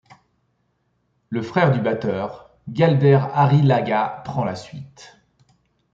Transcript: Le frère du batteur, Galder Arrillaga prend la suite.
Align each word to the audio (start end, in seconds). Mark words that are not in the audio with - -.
Le 1.29 1.43
frère 1.43 1.71
du 1.71 1.79
batteur, 1.79 2.49
Galder 2.67 3.19
Arrillaga 3.35 4.23
prend 4.25 4.43
la 4.43 4.55
suite. 4.55 5.15